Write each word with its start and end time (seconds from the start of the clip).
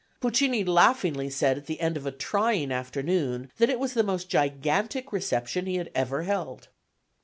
Puccini 0.19 0.63
laughingly 0.63 1.29
said 1.29 1.59
at 1.59 1.67
the 1.67 1.79
end 1.79 1.95
of 1.95 2.07
a 2.07 2.11
trying 2.11 2.71
afternoon 2.71 3.51
that 3.57 3.69
it 3.69 3.77
was 3.79 3.93
the 3.93 4.01
most 4.01 4.29
gigantic 4.31 5.13
reception 5.13 5.67
he 5.67 5.75
had 5.75 5.91
ever 5.93 6.23
held. 6.23 6.69